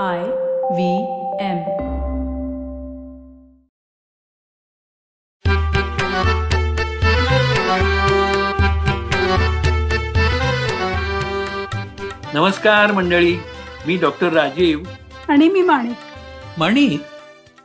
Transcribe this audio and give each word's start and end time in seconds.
I 0.00 0.20
V 0.76 0.84
M. 1.40 1.58
नमस्कार 12.34 12.92
मंडळी 12.92 13.36
मी 13.86 13.96
doctor 13.96 14.32
Rajiv. 14.32 14.82
आणि 15.28 15.48
मी 15.48 15.62
माणिक. 15.62 15.96
माणिक 16.58 17.00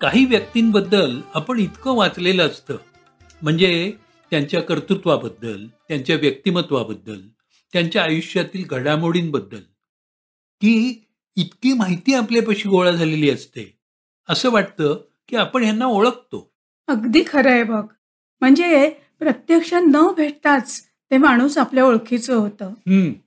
काही 0.02 0.26
व्यक्तींबद्दल 0.26 1.22
आपण 1.34 1.60
इतकं 1.60 1.96
वाचलेलं 1.96 2.48
असतं. 2.48 2.78
म्हणजे 3.42 3.94
त्यांच्या 4.32 4.62
कर्तृत्वाबद्दल 4.62 5.68
त्यांच्या 5.68 6.16
व्यक्तिमत्वाबद्दल 6.16 7.22
त्यांच्या 7.74 8.04
आयुष्यातील 8.04 8.64
घडामोडींबद्दल. 8.70 9.62
की 10.62 11.07
इतकी 11.38 11.74
माहिती 11.74 12.14
आपल्यापाशी 12.14 12.70
गोळा 12.70 12.92
झालेली 12.92 13.30
असते. 13.30 13.74
असं 14.30 14.52
वाटतं 14.52 14.96
की 15.30 15.36
आपण 15.36 15.64
यांना 15.64 15.86
ओळखतो. 15.86 16.50
अगदी 16.88 17.24
खरं 17.28 17.52
आहे 17.52 17.64
बघ. 17.64 17.84
म्हणजे 18.42 18.90
प्रत्यक्ष 19.20 19.74
न 19.74 20.08
भेटताच 20.18 20.80
ते 21.12 21.18
माणूस 21.18 21.58
आपल्या 21.58 21.86
ओळखीचं 21.86 22.36
होतं. 22.36 22.74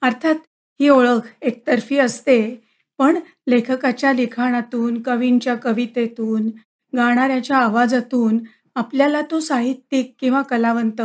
अर्थात 0.02 0.34
ही 0.80 0.88
ओळख 0.88 1.26
एकतर्फी 1.42 1.98
असते 1.98 2.40
पण 2.98 3.18
लेखकाच्या 3.48 4.12
लिखाणातून 4.12 5.00
कवींच्या 5.02 5.54
कवितेतून 5.54 6.48
गाणाऱ्याच्या 6.92 7.56
आवाजातून 7.58 8.38
आपल्याला 8.74 9.20
तो 9.30 9.40
साहित्यिक 9.40 10.12
किंवा 10.20 10.42
कलावंत 10.42 11.02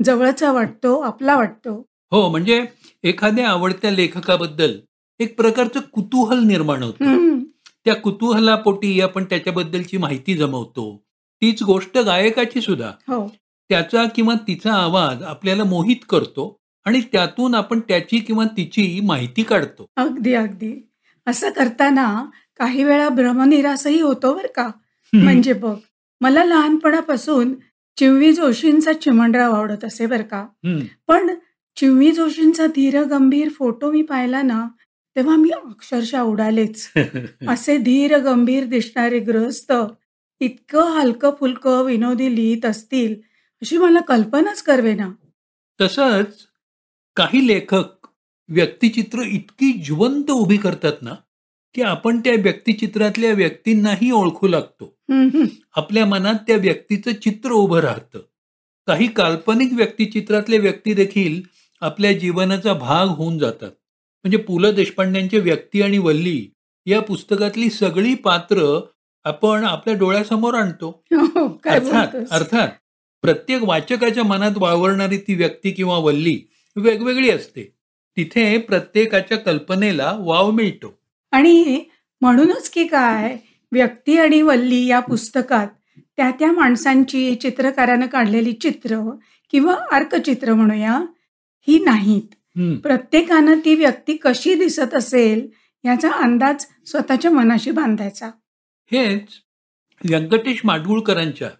जवळचा 0.00 0.52
वाटतो 0.52 0.98
आपला 1.00 1.36
वाटतो. 1.36 1.74
हो 2.12 2.28
म्हणजे 2.28 2.64
एखाद्या 3.04 3.48
आवडत्या 3.48 3.90
लेखकाबद्दल 3.90 4.78
एक 5.22 5.36
प्रकारचं 5.36 5.80
कुतूहल 5.80 6.42
निर्माण 6.44 6.82
होतं. 6.82 7.38
त्या 7.84 7.94
कुतूहलापोटी 7.94 9.00
आपण 9.00 9.24
त्याच्याबद्दलची 9.24 9.96
माहिती 9.96 10.34
जमवतो. 10.34 11.04
तीच 11.42 11.62
गोष्ट 11.62 11.98
गायकाची 11.98 12.60
सुद्धा. 12.60 12.88
हो. 12.88 13.32
त्याचा 13.68 14.04
किंवा 14.14 14.34
तिचा 14.34 14.72
आवाज 14.72 15.22
आपल्याला 15.22 15.64
मोहित 15.64 15.96
करतो 16.08 16.56
आणि 16.84 17.00
त्यातून 17.00 17.54
आपण 17.54 17.80
त्याची 17.80 18.18
किंवा 18.18 18.44
तिची 18.56 19.00
माहिती 19.02 19.42
काढतो. 19.42 19.86
अगदी 19.96 20.34
अगदी. 20.34 20.88
असं 21.26 21.50
करताना 21.50 22.24
काही 22.58 22.84
वेळा 22.84 23.08
भ्रमनिरासही 23.08 24.00
होतो 24.00 24.34
बरं 24.34 24.52
का. 24.56 24.70
म्हणजे 25.12 25.52
बघ 25.52 25.76
मला 26.20 26.44
लहानपणापासून 26.44 27.54
चिमवी 27.96 28.32
जोशींचा 28.32 28.92
चिमणराव 28.92 29.52
आवडत 29.52 29.84
असे 29.84 30.06
बरं 30.06 30.22
का. 30.22 30.46
पण 31.06 31.34
चिमवी 31.76 32.12
जोशींचा 32.12 32.66
धीर 32.66 33.02
गंभीर 33.04 33.48
फोटो 33.48 33.90
मी 33.90 34.02
पाहिला 34.02 34.42
ना 34.42 34.68
तेव्हा 35.16 35.36
मी 35.36 35.50
अक्षरशः 35.50 36.20
उडालेच. 36.20 36.92
असे 37.48 37.78
धीर 37.78 38.18
गंभीर 38.18 38.64
दिसणारे 38.64 39.18
ग्रहस्थ 39.18 39.72
इतकं 40.40 40.82
हलकं 40.82 41.30
फुलकं 41.40 41.84
विनोदी 41.84 42.36
लिहित 42.36 42.66
असतील 42.66 43.14
अशी 43.62 43.76
मला 43.76 44.00
कल्पनाच 44.00 44.62
करवेना. 44.62 45.10
तसंच 45.80 46.46
काही 47.16 47.46
लेखक 47.46 48.06
व्यक्तिचित्र 48.48 49.18
इतकी 49.18 49.72
जिवंत 49.72 50.30
उभी 50.30 50.56
करतात 50.56 50.92
ना 51.02 51.14
की 51.74 51.82
आपण 51.82 52.20
त्या 52.20 52.34
व्यक्तिचित्रातल्या 52.38 53.32
व्यक्तींनाही 53.32 54.10
ओळखू 54.10 54.48
लागतो. 54.48 54.96
आपल्या 55.76 56.06
मनात 56.06 56.34
त्या 56.34 56.56
व्यक्तीचं 56.56 57.10
चित्र 57.12 57.50
उभं 57.50 57.78
राहतं. 57.78 58.18
काही 58.86 59.06
काल्पनिक 59.06 59.72
व्यक्तिचित्रातले 59.72 60.58
व्यक्ती 60.58 60.94
देखील 60.94 61.42
आपल्या 61.80 62.12
जीवनाचा 62.12 62.72
भाग 62.72 63.06
होऊन 63.06 63.38
जातात. 63.38 63.70
म्हणजे 64.24 64.36
पु 64.36 64.58
ल 64.58 64.70
देशपांड्यांचे 64.70 65.38
व्यक्ती 65.38 65.82
आणि 65.82 65.98
वल्ली 65.98 66.50
या 66.86 67.00
पुस्तकातली 67.00 67.70
सगळी 67.70 68.14
पात्र 68.14 68.80
आपण 69.24 69.64
आपल्या 69.64 69.94
डोळ्यासमोर 69.94 70.54
आणतो. 70.54 71.04
हो, 71.12 71.48
काय 71.48 71.78
अर्थात? 71.78 72.06
अर्थात 72.30 72.68
प्रत्येक 73.22 73.62
वाचकाच्या 73.62 74.24
मनात 74.24 74.50
वावरणारी 74.56 75.18
ती 75.18 75.34
व्यक्ती 75.34 75.70
किंवा 75.70 75.98
वल्ली 75.98 76.40
वेगवेगळी 76.76 77.30
असते. 77.30 77.74
तिथे 78.16 78.58
प्रत्येकाच्या 78.58 79.38
कल्पनेला 79.38 80.16
वाव 80.20 80.50
मिळतो. 80.50 80.98
आणि 81.30 81.84
म्हणूनच 82.20 82.70
की 82.70 82.86
काय 82.86 83.36
व्यक्ती 83.72 84.18
आणि 84.18 84.42
वल्ली 84.42 84.86
या 84.86 85.00
पुस्तकात 85.00 85.66
त्या 86.16 86.30
त्या 86.30 86.52
माणसांची 86.52 87.34
चित्रकारानं 87.34 88.06
काढलेली 88.06 88.52
चित्र 88.52 89.16
किंवा 89.50 89.74
अर्कचित्र 89.92 90.54
म्हणूया 90.54 91.00
ही 91.68 91.78
नाहीत. 91.78 92.34
प्रत्येकानं 92.58 93.58
ती 93.64 93.74
व्यक्ती 93.74 94.16
कशी 94.16 94.54
दिसत 94.54 94.94
असेल 94.94 95.48
याचा 95.84 96.10
अंदाज 96.10 96.66
स्वतःच्या 96.86 97.30
मनाशी 97.30 97.70
बांधायचा. 97.70 98.30
हेच 98.92 99.28
व्यंकटेश 100.08 100.60
माडगुळकरांच्या 100.64 101.50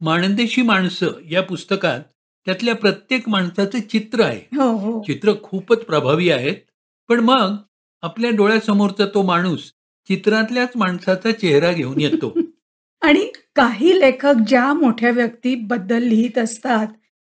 माणदेशी 0.00 0.62
माणसं 0.62 1.10
या 1.30 1.42
पुस्तकात 1.42 2.00
त्यातल्या 2.46 2.74
प्रत्येक 2.74 3.28
माणसाचं 3.28 3.78
चित्र 3.80 4.20
आहे. 4.20 4.56
हो 4.56 4.76
हो. 4.76 5.02
चित्र 5.02 5.32
खूपच 5.42 5.84
प्रभावी 5.84 6.30
आहेत. 6.30 6.56
पण 7.08 7.20
मग 7.20 7.56
आपल्या 8.02 8.30
डोळ्यासमोरचा 8.30 9.06
तो 9.06 9.22
माणूस 9.22 9.72
चित्रातल्याच 10.08 10.68
माणसाचा 10.76 11.32
चेहरा 11.32 11.72
घेऊन 11.72 12.00
येतो. 12.00 12.34
आणि 13.02 13.32
काही 13.56 14.00
लेखक 14.00 14.34
ज्या 14.48 14.72
मोठ्या 14.72 15.10
व्यक्तीबद्दल 15.10 16.02
लिहित 16.02 16.38
असतात 16.38 16.86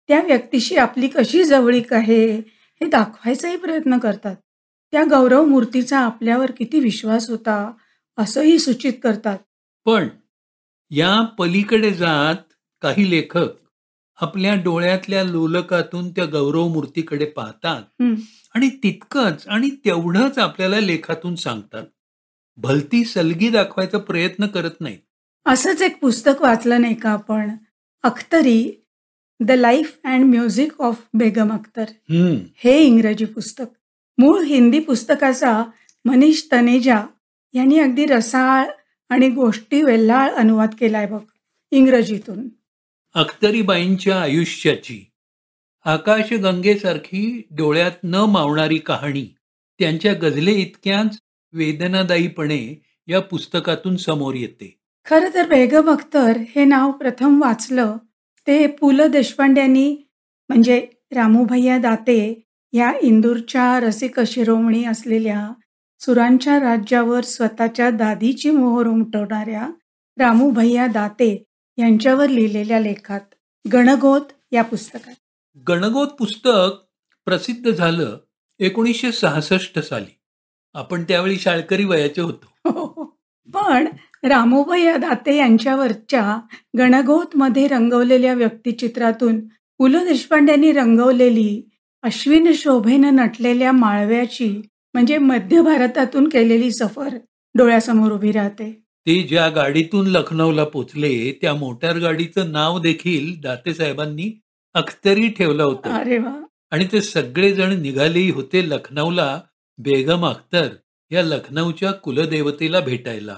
त्या 0.07 0.22
व्यक्तीशी 0.22 0.75
आपली 0.75 1.07
कशी 1.07 1.43
जवळीक 1.43 1.93
आहे? 1.93 2.54
हे 2.81 2.88
दाखवायचाही 2.88 3.58
प्रयत्न 3.58 3.97
करतात. 3.97 4.36
त्या 4.91 5.03
गौरव 5.03 5.46
मूर्तीचा 5.46 6.00
आपल्यावर 6.00 6.52
किती 6.52 6.80
विश्वास 6.80 7.30
होता 7.30 7.72
असंही 8.18 8.59
सूचित 8.59 8.94
करतात. 9.03 9.38
पण 9.86 10.08
या 10.90 11.22
पलीकडे 11.22 11.94
जात 11.94 12.53
काही 12.81 13.09
लेखक 13.09 13.50
आपल्या 14.22 14.56
डोळ्यातल्या 14.56 15.24
लोलकातून 15.24 16.12
त्या 16.12 16.25
गौरव 16.25 16.68
मूर्तीकडे 16.68 17.25
पाहतात. 17.25 17.84
आणि 18.56 18.69
तितकंच 18.69 19.47
आणि 19.47 19.69
तेवढंच 19.69 20.38
आपल्याला 20.38 20.80
लेखातून 20.80 21.35
सांगतात. 21.35 21.84
भलती 22.58 23.06
सलगी 23.06 23.50
दाखवायचा 23.50 23.97
प्रयत्न 23.97 24.47
करत 24.47 24.72
नाहीत. 24.80 25.00
असंच 25.46 25.81
एक 25.81 26.00
पुस्तक 26.00 26.41
वाचलं 26.41 26.81
नाही 26.81 26.96
का 26.96 27.09
आपण? 27.09 27.52
Akhtari 28.03 28.84
the 29.40 29.51
life 29.51 29.97
and 30.03 30.25
music 30.25 30.81
of 30.81 31.01
Begum 31.13 31.51
Akhtar 31.53 31.85
हम्म, 32.09 32.35
हे 32.56 32.79
इंग्रजी 32.79 33.25
पुस्तक. 33.25 33.66
मूळ 34.18 34.41
हिंदी 34.41 34.79
पुस्तकाचा 34.79 35.63
मनीष 36.06 36.41
तनेजा 36.51 37.03
यांनी 37.53 37.79
अगदी 37.79 38.06
रसाळ 38.06 38.69
आणि 39.09 39.29
गोष्टी 39.29 39.84
वेल्हाळ 39.84 40.31
अनुवाद 40.31 40.69
केलाय 40.79 41.07
बघ 41.07 41.22
इंग्रजीतून. 41.72 42.47
अख्तरीबाईंच्या 43.13 44.22
आयुष्याची. 44.22 45.12
आकाशगंगेसारखी 45.85 47.47
डोळ्यात 47.52 47.91
न 48.03 48.16
मावणारी 48.16 48.78
कहाणी 48.78 49.35
त्यांच्या 49.79 50.13
गझले 50.13 50.52
इतक्याच 50.52 51.17
वेदनादायीपणे 51.53 52.84
या 53.07 53.19
पुस्तकातून 53.22 53.97
समोर 53.97 54.34
येते. 54.34 54.78
खरं 55.06 55.29
तर 55.34 55.47
बेगम 55.47 55.90
अख्तर 55.90 56.38
हे 56.56 56.66
नाव 56.66 56.91
प्रथम 56.91 57.41
वाचलं 57.41 57.97
ते 58.47 58.67
पु 58.67 58.91
ल 58.91 59.07
देशपांड्यांनी 59.07 59.95
म्हणजे 60.50 60.88
रामूभैया 61.16 61.78
दाते 61.78 62.44
या 62.73 62.91
इंदूरच्या 63.01 63.79
रसिक 63.79 64.19
शिरोमणी 64.19 64.83
असलेल्या 64.85 65.53
सुरांच्या 66.00 66.59
राज्यावर 66.59 67.23
स्वतःच्या 67.23 67.89
दादीची 67.89 68.50
मोहर 68.50 68.88
उमटवणाऱ्या 68.88 69.67
रामूभैया 70.17 70.88
दाते 70.88 71.44
यांच्यावर 71.78 72.28
लिहिलेल्या 72.28 72.79
लेखात 72.79 73.35
गणगोत 73.73 74.31
या 74.51 74.63
पुस्तकात. 74.63 75.13
गणगोत 75.67 76.07
पुस्तक 76.07 76.84
प्रसिद्ध 77.25 77.72
झालं 77.72 78.17
एकोणीसशे 78.59 79.11
सहासष्ट 79.11 79.79
साली. 79.79 80.19
आपण 80.73 81.03
त्यावेळी 81.03 81.38
शाळकरी 81.39 81.85
वयाचे 81.85 82.22
होतो. 82.22 83.03
पण 83.47 83.87
रामोभया 84.25 84.97
दाते 84.97 85.37
यांच्यावरच्या 85.37 86.39
गणगोतमध्ये 86.77 87.67
रंगवलेल्या 87.67 88.33
व्यक्तिचित्रातून 88.33 89.39
पु 89.77 89.87
ल 89.87 89.95
देशपांड्यांनी 89.95 90.72
रंगवलेली 90.72 91.69
अश्विन 92.03 92.51
शोभेनं 92.53 93.16
नटलेल्या 93.16 93.72
माळव्याची 93.72 94.61
म्हणजे 94.93 95.17
मध्य 95.17 95.61
भारतातून 95.61 96.29
केलेली 96.29 96.72
सफर 96.72 97.17
डोळ्यासमोर 97.55 98.11
उभी 98.11 98.31
राहते. 98.31 98.72
ते 99.07 99.22
ज्या 99.22 99.49
गाडीतून 99.49 100.07
लखनौला 100.07 100.63
पोचले 100.63 101.39
त्या 101.41 101.53
मोटार 101.53 101.97
गाडीचं 101.97 102.51
नाव 102.51 102.79
देखील 102.79 103.41
दाते 103.41 103.73
साहेबांनी 103.73 104.41
अख्तरी 104.73 105.29
ठेवलं 105.29 105.63
होतं. 105.63 105.89
अरे 105.89 106.17
वा. 106.17 106.43
आणि 106.72 106.87
ते 106.91 107.01
सगळेजण 107.01 107.81
निघालेही 107.81 108.29
होते 108.29 108.69
लखनौला 108.69 109.41
बेगम 109.77 110.25
अख्तर 110.25 110.67
या 111.11 111.23
लखनौच्या 111.23 111.91
कुलदेवतेला 111.91 112.79
भेटायला. 112.79 113.35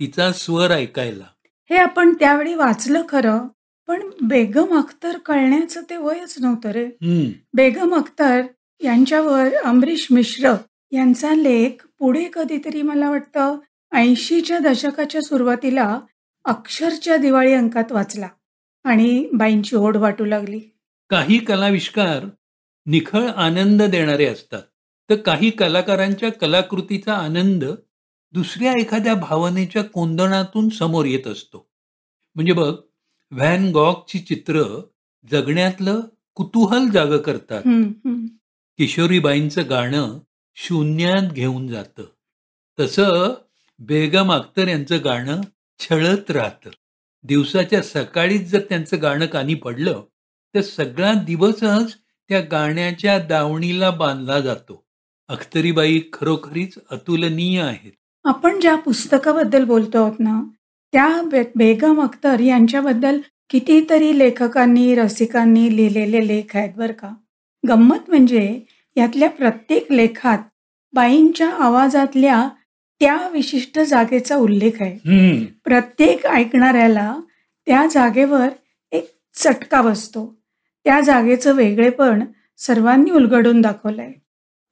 तिचा 0.00 0.32
स्वर 0.32 0.70
ऐकायला. 0.70 1.24
हे 1.70 1.76
आपण 1.76 2.14
त्यावेळी 2.14 2.54
वाचलं 2.54 3.02
खरं 3.08 3.46
पण 3.88 4.10
बेगम 4.22 4.78
अख्तर 4.78 5.18
कळण्याचं 5.18 5.82
ते 5.90 5.96
वयच 5.96 6.34
नव्हतं 6.40 6.68
रे. 6.68 6.86
बेगम 7.54 7.94
अख्तर 7.94 8.42
यांच्यावर 8.80 9.54
अमरीश 9.64 10.06
मिश्र 10.10 10.52
यांचा 10.92 11.34
लेख 11.34 11.86
पुढे 11.98 12.28
कधीतरी 12.32 12.82
मला 12.82 13.10
वाटतं 13.10 13.58
ऐंशीच्या 13.92 14.58
दशकाच्या 14.58 15.22
सुरुवातीला 15.22 16.00
अक्षरच्या 16.44 17.16
दिवाळी 17.16 17.52
अंकात 17.52 17.92
वाचला 17.92 18.28
आणि 18.84 19.28
बाईंची 19.32 19.76
ओढ 19.76 19.96
वाटू 19.96 20.24
लागली. 20.24 20.60
काही 21.10 21.38
कलाविष्कार 21.38 22.26
निखळ 22.86 23.26
आनंद 23.26 23.82
देणारे 23.82 24.26
असतात. 24.26 24.62
तर 25.10 25.16
काही 25.16 25.50
कलाकारांच्या 25.50 26.32
कलाकृतीचा 26.32 27.14
आनंद 27.14 27.64
दुसऱ्या 28.32 28.72
एखाद्या 28.72 29.14
भावनेच्या 29.14 29.84
कोंदणातून 29.84 30.68
समोर 30.68 31.04
येत 31.04 31.26
असतो. 31.26 31.70
म्हणजे 32.34 32.52
बघ 32.52 32.76
व्हॅन 33.30 33.70
गॉगची 33.70 34.18
चित्र 34.18 34.80
जगण्यातलं 35.30 36.00
कुतूहल 36.34 36.88
जाग 36.90 37.18
करतात. 37.18 37.62
किशोरीबाईंचं 38.78 39.68
गाणं 39.68 40.18
शून्यात 40.54 41.32
घेऊन 41.32 41.68
जातं. 41.68 42.02
तसं 42.80 43.34
बेगम 43.78 44.32
अख्तर 44.32 44.68
यांचं 44.68 45.04
गाणं 45.04 45.40
छळत 45.78 46.30
राहतं. 46.30 46.70
दिवसाच्या 47.22 47.82
सकाळीच 47.82 48.50
जर 48.50 48.60
त्यांचं 48.60 49.02
गाणं 49.02 49.26
कानी 49.26 49.54
पडलं 49.54 50.02
तर 50.54 50.60
सगळा 50.60 51.12
दिवसच 51.14 51.96
त्या 52.28 52.40
गाण्याच्या 52.40 53.18
दावणीला 53.18 53.90
बांधला 53.90 54.40
जातो. 54.40 54.84
अख्तरीबाई 55.28 56.00
खरोखरीच 56.12 56.74
अतुलनीय 56.90 57.60
आहेत. 57.62 57.92
आपण 58.24 58.60
ज्या 58.60 58.76
पुस्तकाबद्दल 58.76 59.64
बोलतो 59.64 60.02
आहोत 60.02 60.20
ना 60.20 60.42
त्या 60.92 61.22
बे- 61.22 61.44
बेगम 61.56 62.02
अख्तर 62.02 62.40
यांच्याबद्दल 62.40 63.20
कितीतरी 63.50 64.18
लेखकांनी 64.18 64.94
रसिकांनी 64.94 65.76
लिहिलेले 65.76 66.28
लेख 66.28 66.56
आहेत 66.56 66.74
बरं 66.76 66.92
का. 66.92 67.14
गंमत 67.68 67.98
म्हणजे 68.08 68.60
यातल्या 68.96 69.30
प्रत्येक 69.30 69.92
लेखात 69.92 70.38
बाईंच्या 70.92 71.50
आवाजातल्या 71.50 72.48
त्या 73.00 73.28
विशिष्ट 73.32 73.78
जागेचा 73.78 74.36
उल्लेख 74.36 74.70
आहे. 74.80 74.98
प्रत्येक 75.64 76.26
ऐकणाऱ्याला 76.26 77.16
त्या 77.66 77.86
जागेवर 77.90 78.48
एक 78.92 79.10
चटका 79.34 79.82
बसतो. 79.82 80.40
त्या 80.84 81.00
जागेचं 81.00 81.54
वेगळेपण 81.54 82.24
सर्वांनी 82.58 83.10
उलगडून 83.10 83.60
दाखवलंय. 83.60 84.12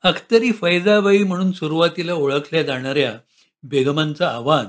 अख्तरी 0.03 0.53
फैजाबाई 0.53 1.19
म्हणून 1.19 1.53
सुरुवातीला 1.53 2.15
ओळखल्या 2.15 2.63
जाणाऱ्या 2.63 3.13
बेगमांचा 3.63 4.29
आवाज 4.29 4.67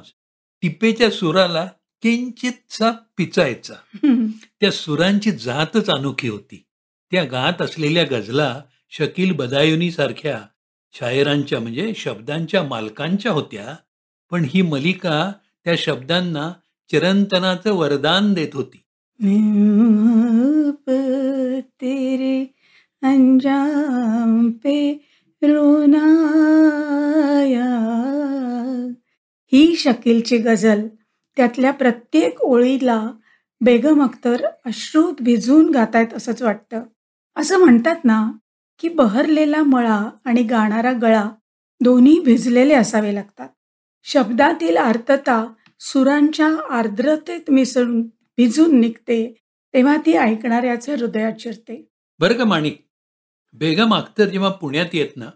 टिपेच्या 0.62 1.10
सुराला 1.10 1.66
किंचितसा 2.02 2.92
पिचायचा. 3.18 3.74
त्या 4.62 4.72
सुरांची 4.72 5.32
जातच 5.32 5.90
अनोखी 5.90 6.28
होती. 6.28 6.64
त्या 7.12 7.24
गात 7.24 7.62
असलेल्या 7.62 8.04
गझला 8.04 8.62
शकील 8.90 9.32
बदायुनी 9.32 9.92
सारख्या 9.92 10.42
शायरांच्या 10.92 11.60
म्हणजे 11.60 11.94
शब्दांच्या 11.96 12.64
मालकांच्या 12.64 13.32
होत्या 13.32 13.76
पण 14.32 14.46
ही 14.50 14.62
मलिका 14.62 15.32
त्या 15.64 15.76
शब्दांना 15.78 16.54
चिरंतनाचं 16.90 17.74
वरदान 17.74 18.34
देत 18.34 18.50
होती. 18.54 18.78
तेरे 21.82 22.56
अंजाम 23.04 24.52
पे 24.52 25.06
रोनाया 25.42 26.10
ही 29.52 29.76
शकीलची 29.76 30.38
गझल. 30.38 30.88
त्यातल्या 31.38 31.72
प्रत्येक 31.72 32.42
ओळीला 32.42 33.08
बेगम 33.62 34.04
अख्तर 34.04 34.46
अश्रूत 34.66 35.14
भिजून 35.20 35.70
गातायत 35.70 36.14
असंच 36.14 36.42
वाटतं. 36.42 36.84
असं 37.36 37.58
म्हणतात 37.58 38.06
ना 38.06 38.32
की 38.80 38.90
बहरलेला 38.90 39.64
मळा 39.64 40.10
आणि 40.26 40.44
गाणारा 40.44 40.92
गळा 40.92 41.30
दोन्ही 41.82 42.20
भिजलेले 42.20 42.74
असावे 42.74 43.16
लागतात. 43.16 43.50
शब्दातील 44.04 44.78
आर्तता 44.78 45.54
सुरांच्या 45.80 46.48
आर्द्रतेत 46.70 47.52
मिसळून 47.52 48.02
भिजून 48.38 48.80
निघते 48.80 49.34
तेव्हा 49.74 49.98
ती 50.06 50.14
ऐकणाऱ्याचं 50.14 50.96
हृदयात 50.96 51.34
शिरते. 51.40 51.88
बरं 52.20 52.34
का 52.34 52.46
माणिक? 52.46 52.88
बेगम 53.54 53.96
अख्तर 53.96 54.26
जेव्हा 54.26 54.50
पुण्यात 54.50 54.86
येत 54.94 55.18
ना 55.18 55.30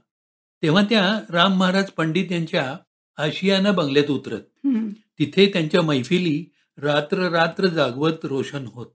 तेव्हा 0.63 0.81
त्या 0.81 1.19
राम 1.30 1.57
महाराज 1.57 1.89
पंडित 1.92 2.31
यांच्या 2.31 2.77
आशियाना 3.18 3.71
बंगल्यात 3.71 4.12
उतरत. 4.12 4.42
तिथे 5.19 5.45
त्यांच्या 5.45 5.81
मैफिली 5.81 6.45
रात्र 6.77 7.30
रात्र 7.30 7.68
जागवत 7.68 8.18
रोशन 8.24 8.65
होत. 8.74 8.88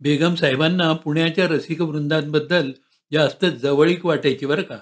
बेगम 0.00 0.34
साहेबांना 0.34 0.92
पुण्याच्या 0.92 1.48
रसिक 1.48 1.80
वृंदांबद्दल 1.80 2.72
जास्त 3.12 3.44
जवळीक 3.44 4.06
वाटायची 4.06 4.46
बरं 4.46 4.62
का? 4.62 4.78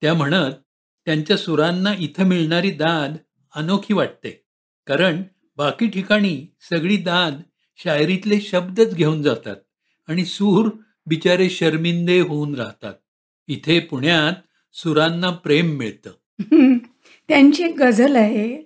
त्या 0.00 0.14
म्हणत 0.14 0.52
त्यांच्या 1.04 1.36
सुरांना 1.36 1.94
इथं 1.98 2.24
मिळणारी 2.24 2.70
दाद 2.70 3.16
अनोखी 3.54 3.94
वाटते. 3.94 4.44
कारण 4.86 5.22
बाकी 5.56 5.88
ठिकाणी 5.88 6.46
सगळी 6.70 6.96
दाद 6.96 7.40
शायरीतले 7.76 8.40
शब्दच 8.40 8.94
घेऊन 8.94 9.22
जातात 9.22 9.56
आणि 10.08 10.24
सूर 10.24 10.70
बिचारे 11.06 11.50
शर्मिंदे 11.50 12.20
होऊन 12.20 12.54
राहतात. 12.54 12.94
इथे 13.46 13.80
पुण्यात 13.80 14.32
सुरांना 14.76 15.30
प्रेम 15.30 15.66
मिळतं. 15.66 16.10
त्यांची 17.30 17.62
एक 17.62 17.76
गझल 17.78 18.16
आहे 18.16 18.62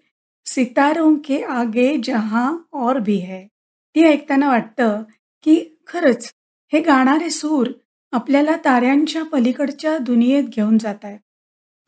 सितारों 0.46 1.14
के 1.25 1.43
आगे 1.43 1.96
जहां 2.05 2.56
और 2.72 2.99
भी 2.99 3.16
है. 3.16 3.46
ती 3.94 4.02
ऐकताना 4.02 4.49
वाटतं 4.49 5.02
की 5.44 5.64
खरंच 5.87 6.31
हे 6.72 6.81
गाणारे 6.81 7.31
सूर 7.31 7.66
आपल्याला 8.12 8.56
ताऱ्यांच्या 8.64 9.25
पलीकडच्या 9.25 9.99
दुनियेत 9.99 10.44
घेऊन 10.44 10.78
जात 10.78 11.05
आहेत 11.05 11.19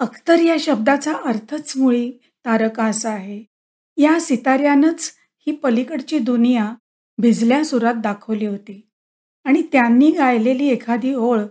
अख्तर 0.01 0.41
या 0.41 0.57
शब्दाचा 0.59 1.13
अर्थच 1.25 1.73
मुळी 1.77 2.11
तारका 2.45 2.85
असा 2.85 3.11
आहे. 3.11 3.45
या 3.97 4.21
सिताऱ्यानंच 4.21 5.13
ही 5.47 5.53
पलीकडची 5.53 6.19
दुनिया 6.19 6.75
भिजल्या 7.19 7.65
सुरात 7.65 7.95
दाखवली 7.95 8.47
होती. 8.47 8.81
आणि 9.45 9.63
त्यांनी 9.63 10.11
गायलेली 10.11 10.69
एखादी 10.69 11.15
ओळ 11.15 11.43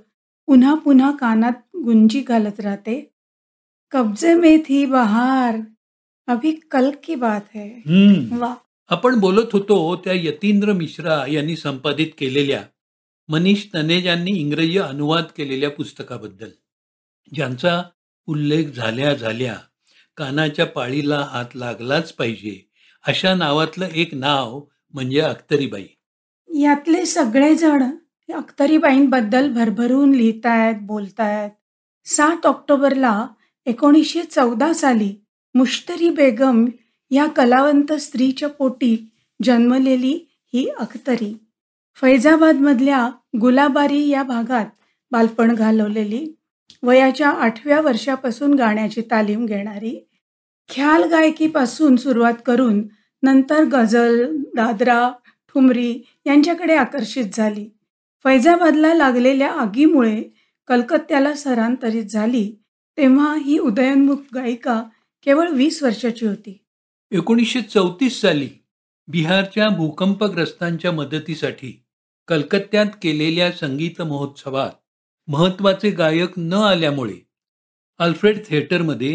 पुन्हा 0.48 0.74
पुन्हा 0.74 1.12
कानात 1.12 1.76
गुंजी 1.76 2.22
घालत 2.22 2.60
राहते 2.60 3.15
कब्जे 3.92 4.34
में 4.34 4.58
थी 4.60 4.86
बहार 4.86 5.56
अभी 6.28 6.52
कल 6.72 6.90
की 7.04 7.16
बात 7.16 7.56
है। 7.56 7.68
हम्म 7.86 8.38
वा 8.38 8.54
आपण 8.90 9.20
बोलत 9.20 9.54
होतो 9.54 9.96
त्या 9.96 10.14
यतींद्र 10.14 10.74
मिश्रा 10.74 11.26
यांनी 11.28 11.56
संपादित 11.56 12.08
केलेल्या 12.18 12.62
मनीष 13.30 13.66
तनेजांनी 13.74 14.32
इंग्रजी 14.32 14.78
अनुवाद 14.78 15.24
केलेल्या 15.38 15.70
पुस्तकाबद्दल 15.70 16.50
ज्यांचा 17.32 17.82
उल्लेख 18.28 18.66
झाल्या 18.76 19.14
झाल्या 19.14 19.56
कानाच्या 20.18 20.66
पाळीला 20.66 21.20
हात 21.32 21.56
लागलाच 21.56 22.14
पाहिजे 22.14 22.58
अशा 23.04 23.34
नावातलं 23.36 23.86
एक 23.86 24.14
नाव 24.14 24.62
म्हणजे 24.94 25.20
अख्तरीबाई. 25.20 25.86
यातले 26.50 27.06
सगळेजण 27.06 27.84
अख्तरीबाईंबद्दल 28.30 29.52
भरभरून 29.54 30.12
लिहितायत 30.12 30.76
बोलतायत. 30.82 31.52
सात 32.06 32.46
ऑक्टोबरला 32.46 33.28
एकोणीसशे 33.66 34.22
चौदा 34.24 34.74
साली 34.74 35.14
मुश्तरी 35.56 36.10
बेगम 36.10 36.66
या 37.12 37.26
कलावंत 37.26 37.94
स्त्रीच्या 37.94 38.50
पोटी 38.50 38.96
जन्मलेली 39.44 40.14
ही 40.54 40.68
अख्तरी. 40.80 41.34
फैजाबादमधल्या 41.96 43.10
गुलाबारी 43.42 44.08
या 44.10 44.24
भागात 44.24 44.66
बालपण 45.12 45.54
घालवलेली 45.56 46.26
वयाच्या 46.84 47.30
आठव्या 47.30 47.80
वर्षापासून 47.82 48.54
गाण्याची 48.54 49.02
तालीम 49.02 49.46
घेणारी 49.46 50.08
ख्याल 50.70 51.04
गायकीपासून 51.04 51.96
सुरुवात 51.96 52.34
करून 52.46 52.84
नंतर 53.24 53.64
गझल 53.64 54.26
दादरा 54.56 55.10
ठुमरी 55.50 56.02
यांच्याकडे 56.26 56.76
आकर्षित 56.76 57.26
झाली. 57.34 57.70
फैजाबादला 58.24 58.94
लागलेल्या 58.94 59.52
आगीमुळे 59.52 60.24
कलकत्त्याला 60.68 61.34
स्थलांतरित 61.34 62.06
झाली 62.06 62.52
तेव्हा 62.98 63.34
ही 63.36 63.58
उदयोन्मुख 63.58 64.18
गायिका 64.36 64.82
केवळ 65.26 65.50
वीस 65.50 65.82
वर्षाची 65.84 66.26
होती. 66.26 66.58
एकोणीसशे 67.12 67.62
चौतीस 67.62 68.22
साली 68.22 68.50
बिहारच्या 69.08 69.68
भूकंपग्रस्तांच्या 69.70 70.92
मदतीसाठी 70.92 71.72
कलकत्त्यात 72.28 72.86
केलेल्या 73.02 73.52
संगीत 73.52 74.02
महोत्सवात 74.02 74.72
महत्त्वाचे 75.28 75.90
गायक 75.90 76.34
न 76.38 76.54
आल्यामुळे 76.54 77.20
अल्फ्रेड 78.00 78.40
थिएटरमध्ये 78.46 79.14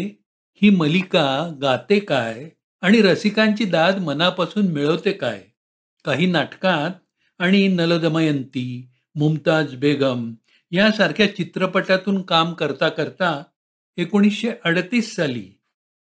ही 0.61 0.69
मलिका 0.69 1.25
गाते 1.61 1.99
काय 1.99 2.49
आणि 2.81 3.01
रसिकांची 3.01 3.65
दाद 3.65 3.99
मनापासून 3.99 4.71
मिळवते 4.71 5.11
काय 5.11 5.41
काही 6.05 6.25
नाटकात 6.25 6.91
आणि 7.39 7.67
नलदमयंती 7.67 8.65
मुमताज 9.15 9.75
बेगम 9.75 10.33
यासारख्या 10.71 11.35
चित्रपटातून 11.35 12.21
काम 12.21 12.53
करता 12.53 12.89
करता 12.89 13.43
एकोणीसशे 13.97 14.51
अडतीस 14.63 15.15
साली 15.15 15.59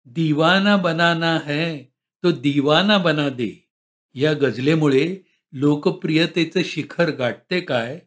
दिवाना 0.05 0.75
बनाना 0.75 1.39
है 1.45 1.77
तो 2.23 2.31
दिवाना 2.31 2.97
बना 2.97 3.29
दे. 3.29 3.69
या 4.13 4.33
गझलेमुळे 4.33 5.17
लोकप्रियतेचं 5.53 6.61
शिखर 6.65 7.09
गाठते 7.09 7.59
काय? 7.59 7.99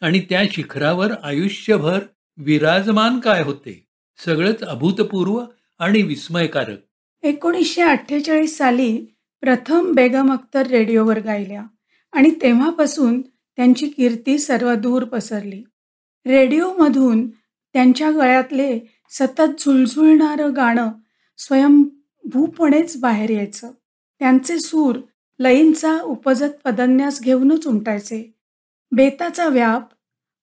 आणि 0.00 0.20
त्या 0.20 0.42
शिखरावर 0.50 1.12
आयुष्यभर 1.12 2.00
विराजमान 2.36 3.20
काय 3.20 3.42
होते? 3.42 3.86
सगळंच 4.24 4.60
अभूतपूर्व 4.60 5.44
आणि 5.78 6.02
विस्मयकारक. 6.02 6.78
एकोणीसशे 7.22 7.82
अठ्ठेचाळीस 7.82 8.58
साली 8.58 9.06
प्रथम 9.40 9.92
बेगम 9.92 10.32
अख्तर 10.32 10.66
रेडिओवर 10.66 11.20
गायल्या 11.20 11.62
आणि 12.12 12.30
तेव्हापासून 12.42 13.22
त्यांची 13.56 13.88
कीर्ती 13.88 14.38
सर्वदूर 14.38 15.04
पसरली. 15.04 15.64
रेडिओमधून 16.26 17.28
त्यांच्या 17.72 18.10
गळ्यातले 18.10 18.95
सतत 19.10 19.60
झुळझुळणारं 19.60 20.56
गाणं 20.56 20.92
स्वयंभूपणेच 21.38 23.00
बाहेर 23.00 23.30
यायचं. 23.30 23.70
त्यांचे 24.18 24.58
सूर 24.58 25.00
लईंचा 25.38 26.00
उपजत 26.02 26.50
पदन्यास 26.64 27.20
घेऊनच 27.20 27.66
उमटायचे. 27.66 28.34
बेताचा 28.92 29.48
व्याप 29.48 29.88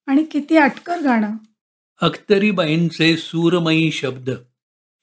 आणि 0.08 0.24
किती 0.24 0.58
अटकर 0.58 1.01
गाणं. 1.01 1.38
अख्तरीबाईंचे 2.01 3.17
सूरमयी 3.17 3.91
शब्द 3.91 4.29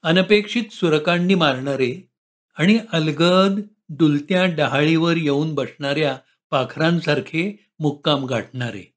अनपेक्षित 0.03 0.73
सुरकांडी 0.73 1.35
मारणारे 1.35 2.11
आणि 2.55 2.79
अलगद 2.93 3.61
डुलत्या 3.89 4.45
डहाळीवर 4.45 5.17
येऊन 5.17 5.55
बसणाऱ्या 5.55 6.19
पाखरांसारखे 6.51 7.67
मुक्काम 7.81 8.25
गाठणारे. 8.25 8.95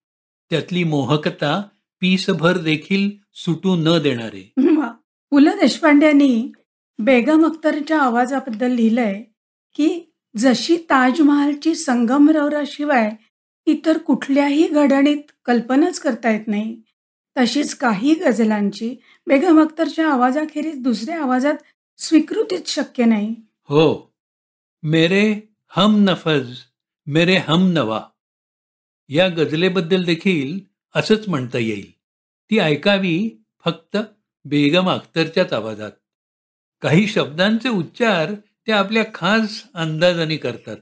त्यातली 0.49 0.83
मोहकता 0.83 1.63
पीसभर 2.03 2.57
देखील 2.57 3.11
सुटू 3.33 3.75
न 3.75 4.01
देणारे. 4.01 4.53
पु 5.31 5.39
ल 5.39 5.47
देशपांड्यांनी 5.47 6.51
बेगम 6.99 7.45
अख्तरच्या 7.45 8.01
आवाजाबद्दल 8.01 8.71
लिहिलंय 8.71 9.23
की 9.73 10.13
जशी 10.37 10.77
ताजमहालची 10.77 11.75
संगमरवराशिवाय 11.75 13.11
इतर 13.65 13.97
कुठल्याही 13.97 14.67
घडणीत 14.67 15.17
कल्पनाच 15.45 15.99
करता 15.99 16.29
येत 16.29 16.47
नाही 16.47 16.81
तशीच 17.37 17.75
काही 17.75 18.13
गझलांची 18.13 18.95
बेगम 19.27 19.61
अख्तरच्या 19.61 20.07
आवाजाखेरीज 20.07 20.79
दुसऱ्या 20.79 21.21
आवाजात 21.21 21.55
स्वीकृतीच 21.97 22.67
शक्य 22.67 23.05
नाही. 23.05 23.35
हो. 23.63 24.13
मेरे 24.83 25.55
हम 25.69 25.95
नफज 26.09 26.51
मेरे 27.07 27.37
हम 27.37 27.71
नवा. 27.71 28.01
या 29.09 29.27
गझलेबद्दल 29.29 30.03
देखील 30.03 30.72
असंच 30.95 31.27
म्हणता 31.27 31.57
येईल. 31.57 31.91
ती 32.51 32.59
ऐकावी 32.59 33.43
फक्त 33.65 33.97
बेगम 34.45 34.89
अख्तरच्याच 34.89 35.53
आवाजात. 35.53 35.91
काही 36.81 37.07
शब्दांचे 37.07 37.69
उच्चार 37.69 38.33
ते 38.67 38.71
आपल्या 38.71 39.03
खास 39.13 39.63
अंदाजाने 39.73 40.37
करतात. 40.37 40.77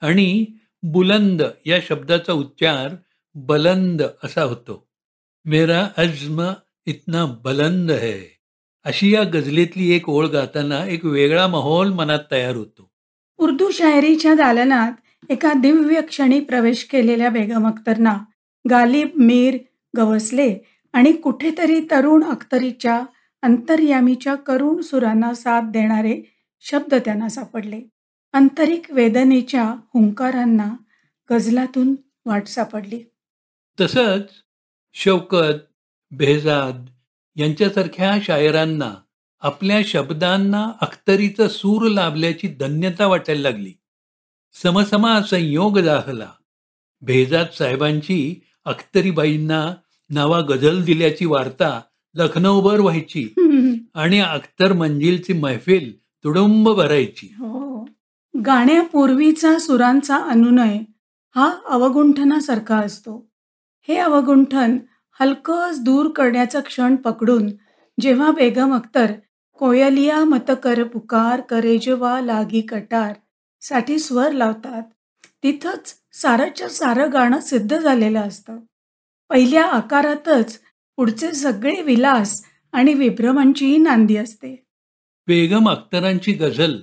आणि 0.00 0.46
बुलंद 0.82 1.42
या 1.66 1.80
शब्दाचा 1.88 2.32
उच्चार 2.32 2.96
बलंद 3.34 4.02
असा 4.24 4.42
होतो. 4.42 4.88
मेरा 5.44 5.88
अज्म 5.96 6.52
इतना 6.86 7.26
बलंद 7.26 7.90
है. 7.90 8.20
अशी 8.84 9.14
या 9.14 9.24
गझलेतली 9.24 9.90
एक 9.90 10.08
ओळ 10.08 10.26
गाताना 10.26 10.84
एक 10.84 11.04
वेगळा 11.04 11.46
माहोल 11.46 11.92
मनात 11.92 12.18
तयार 12.30 12.56
होतो. 12.56 12.90
उर्दू 13.36 13.70
शायरीच्या 13.70 14.34
दालनात 14.34 14.92
एका 15.28 15.52
दिव्य 15.52 16.00
क्षणी 16.00 16.40
प्रवेश 16.40 16.84
केलेल्या 16.84 17.30
बेगम 17.30 17.66
अख्तरना 17.66 18.18
गालिब 18.70 19.08
मीर 19.16 19.58
गवसले 19.96 20.56
आणि 20.92 21.12
कुठेतरी 21.12 21.80
तरुण 21.90 22.24
अख्तरीच्या 22.24 23.02
अंतर्यामीच्या 23.42 24.34
करुण 24.34 24.80
सुरांना 24.80 25.34
साथ 25.34 25.60
देणारे 25.70 26.22
शब्द 26.60 26.94
त्यांना 26.94 27.28
सापडले. 27.28 27.80
आंतरिक 28.32 28.90
वेदनेच्या 28.90 29.62
हुंकारांना 29.62 30.74
गजलातून 31.30 31.94
वाट 32.26 32.46
सापडली. 32.46 33.02
तसंच 33.80 34.24
शौकत 34.94 35.72
बेहजाद 36.10 36.86
यांच्यासारख्या 37.36 38.18
शायरांना 38.22 38.94
आपल्या 39.40 39.80
शब्दांना 39.84 40.72
अख्तरीचा 40.80 41.48
सूर 41.48 41.88
लाभल्याची 41.88 42.48
धन्यता 42.48 43.06
वाटायला 43.06 43.50
लागली. 43.50 43.72
समसमा 44.52 45.22
संयोग 45.22 45.78
दाखला. 45.78 46.32
बेहजाद 47.00 47.46
साहेबांची 47.58 48.40
अख्तरीबाईंना 48.68 49.74
नावा 50.10 50.40
गझल 50.40 50.82
दिल्याची 50.82 51.26
वार्ता 51.26 51.80
लखनौभर 52.14 52.80
व्हायची. 52.80 53.34
आणि 53.94 54.20
अख्तर 54.20 54.72
मंजिलची 54.72 55.32
मैफिल 55.32 55.98
तुडुंब 56.00 56.68
भरायची. 56.68 57.34
हो. 57.38 57.84
गाण्यापूर्वीचा 58.46 59.58
सुरांचा 59.58 60.16
अनुनय 60.16 60.78
हा 61.36 61.52
अवगुंठनासारखा 61.68 62.76
असतो. 62.76 63.30
हे 63.88 63.96
अवगुंठन 63.96 64.78
हलकस 65.20 65.78
दूर 65.80 66.08
करण्याचा 66.08 66.60
क्षण 66.60 66.96
पकडून 66.96 67.46
जेव्हा 68.00 68.30
बेगम 68.30 68.74
अख्तर 68.74 69.12
कोयलिया 69.58 70.24
मत 70.24 70.50
कर 70.62 70.82
पुकार 70.82 71.40
करेजवा 71.40 72.20
लागी 72.20 72.60
कटारसाठी 72.60 73.98
स्वर 73.98 74.32
लावतात 74.32 74.82
तिथंच 75.42 75.94
सारंच्या 76.22 76.68
सारं 76.68 77.12
गाणं 77.12 77.40
सिद्ध 77.40 77.78
झालेलं 77.78 78.20
असतं. 78.20 78.58
पहिल्या 79.28 79.64
आकारातच 79.64 80.60
पुढचे 80.96 81.32
सगळे 81.32 81.82
विलास 81.82 82.44
आणि 82.72 82.94
विभ्रमांचीही 82.94 83.76
नांदी 83.76 84.16
असते. 84.16 84.64
बेगम 85.26 85.68
अख्तरांची 85.68 86.32
गझल 86.32 86.78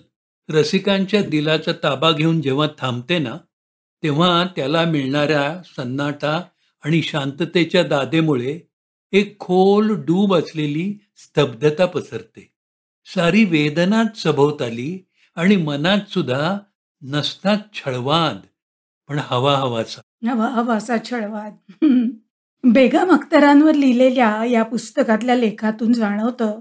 रसिकांच्या 0.49 1.21
दिलाचा 1.21 1.71
ताबा 1.83 2.11
घेऊन 2.11 2.41
जेव्हा 2.41 2.67
थांबते 2.77 3.19
ना 3.19 3.37
तेव्हा 4.03 4.45
त्याला 4.55 4.85
मिळणाऱ्या 4.85 5.61
सन्नाटा 5.65 6.43
आणि 6.83 7.01
शांततेच्या 7.01 7.83
दादेमुळे 7.83 8.59
एक 9.11 9.39
खोल 9.39 9.95
डूब 10.03 10.33
असलेली 10.35 10.99
स्तब्धता 11.17 11.85
पसरते. 11.85 12.53
सारी 13.05 13.43
वेदनाच 13.43 14.23
सभोवताली 14.23 15.05
आणि 15.35 15.55
मनात 15.55 16.11
सुद्धा 16.11 16.57
नसतात 17.01 17.57
छळवाद. 17.73 18.37
पण 19.09 19.19
हवा 19.23 19.57
हवाचा. 19.57 20.31
हवा 20.31 20.47
हवासा 20.47 20.95
छळवाद. 21.05 21.55
बेगम 22.63 23.11
अख्तरांवर 23.11 23.73
लिहिलेल्या 23.73 24.45
या 24.45 24.63
पुस्तकातल्या 24.63 25.35
लेखातून 25.35 25.93
जाणवतं 25.93 26.59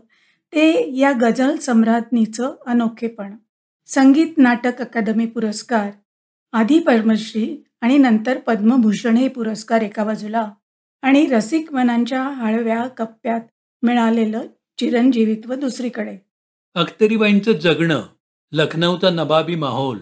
ते 0.52 0.96
या 0.96 1.12
गझल 1.20 1.56
सम्राज्ञीचं 1.56 2.54
अनोखेपण. 2.66 3.36
संगीत 3.86 4.26
नाटक 4.36 4.80
अकादमी 4.80 5.26
पुरस्कार 5.26 5.90
आधी 6.52 6.78
पद्मश्री 6.78 7.64
आणि 7.80 7.98
नंतर 7.98 8.38
पद्मभूषण 8.38 9.16
हे 9.16 9.28
पुरस्कार 9.28 9.80
एका 9.80 10.04
बाजूला 10.04 10.50
आणि 11.02 11.26
रसिक 11.26 11.72
मनांच्या 11.72 12.22
हळव्या 12.22 12.88
कप्प्यात 12.88 13.40
मिळालेलं 13.82 14.40
चिरंजीवित्व 14.78 15.54
दुसरीकडे. 15.54 16.18
अख्तरीबाईंचं 16.74 17.52
जगणं 17.52 18.02
लखनौचा 18.52 19.10
नबाबी 19.10 19.54
माहोल. 19.54 19.98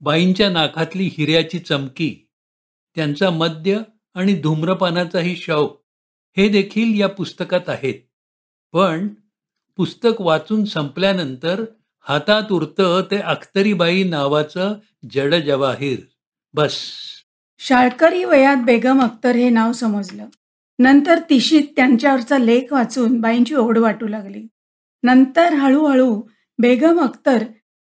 बाईंच्या 0.00 0.50
नाकातली 0.50 1.10
हिऱ्याची 1.18 1.58
चमकी 1.58 2.28
त्यांचा 2.94 3.30
मद्य 3.30 3.80
आणि 4.14 4.34
धूम्रपानाचाही 4.34 5.36
शौक 5.36 5.84
हे 6.36 6.48
देखील 6.48 7.00
या 7.00 7.08
पुस्तकात 7.08 7.68
आहेत. 7.68 7.94
पण 8.72 9.08
पुस्तक 9.76 10.20
वाचून 10.20 10.64
संपल्यानंतर 10.64 11.64
हातात 12.00 12.52
उरतं 12.52 13.02
ते 13.10 13.16
अख्तरीबाई 13.16 14.04
नावाचं 14.04 14.74
जड 15.10 15.34
जवाहीर 15.34 16.00
बस. 16.54 16.80
शाळकरी 17.58 18.24
वयात 18.24 18.56
बेगम 18.56 19.02
अख्तर 19.02 19.36
हे 19.36 19.50
नाव 19.50 19.72
समजलं. 19.72 20.26
नंतर 20.78 21.18
तिशीत 21.30 21.62
त्यांच्यावरचा 21.76 22.38
लेख 22.38 22.72
वाचून 22.72 23.20
बाईंची 23.20 23.54
ओढ 23.54 23.78
वाटू 23.78 24.08
लागली. 24.08 24.46
नंतर 25.02 25.54
हळूहळू 25.54 26.22
बेगम 26.58 27.00
अख्तर 27.00 27.44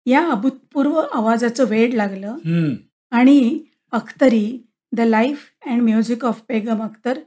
या 0.09 0.31
अभूतपूर्व 0.31 0.97
आवाजाचं 1.13 1.65
वेड 1.65 1.95
लागलं. 1.95 2.29
हम्म. 2.29 2.75
आणि 3.11 3.61
Akhtari 3.93 4.67
the 4.93 5.01
life 5.01 5.47
and 5.67 5.83
music 5.83 6.25
of 6.25 6.41
Begum 6.49 6.83
Akhtar 6.83 7.21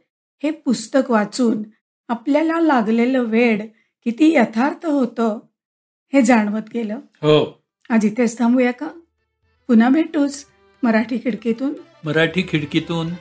हे 0.44 0.52
पुस्तक 0.52 1.12
वाचून 1.12 1.64
आपल्याला 2.10 2.60
लागलेलं 2.60 3.20
वेड 3.20 3.62
किती 4.06 4.36
यथार्थ 4.36 4.86
होतं 4.86 5.40
हे 6.14 6.22
जाणवत 6.22 6.62
गेलं. 6.74 6.96
हो. 6.96 7.64
आज 7.90 8.06
इथेच 8.06 8.40
थांबूया 8.40 8.72
का? 8.72 8.88
पुन्हा 9.68 9.90
भेटूच 9.90 10.46
मराठी 10.84 11.18
खिडकीतून. 11.18 11.74
मराठी 12.06 12.44
खिडकीतून. 12.50 13.14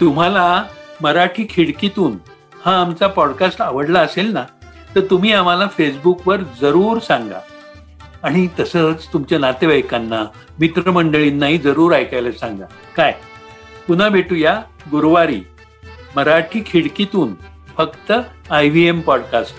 तुम्हाला 0.00 0.64
मराठी 1.02 1.46
खिडकीतून 1.50 2.16
हा 2.54 2.80
आमचा 2.80 3.06
पॉडकास्ट 3.06 3.62
आवडला 3.62 4.00
असेल 4.00 4.32
ना? 4.32 4.44
तर 4.96 5.00
तुम्ही 5.00 5.32
आम्हाला 5.32 5.66
फेसबुकवर 5.66 6.36
जरूर 6.60 6.98
सांगा. 6.98 7.38
आणि 8.22 8.48
तसंच 8.60 9.12
तुमच्या 9.12 9.38
नातेवाईकांना 9.38 10.24
मित्रमंडळींनाही 10.60 11.58
जरूर 11.58 11.92
ऐकायला 11.92 12.32
सांगा. 12.32 12.64
काय? 12.96 13.14
पुन्हा 13.88 14.08
भेटूया 14.08 14.62
गुरुवारी 14.90 15.40
मराठी 16.16 16.62
खिडकीतून 16.66 17.34
फक्त 17.76 18.12
आय 18.50 18.68
व्ही 18.68 18.88
एम 18.88 19.00
पॉडकास्ट 19.00 19.54